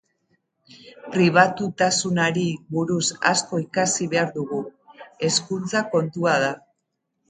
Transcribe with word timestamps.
Pribatutasunari 1.15 2.47
buruz 2.79 3.03
asko 3.35 3.63
ikasi 3.67 4.11
behar 4.17 4.35
dugu, 4.41 4.67
hezkuntza 5.31 5.89
kontua 5.97 6.39
da. 6.49 6.55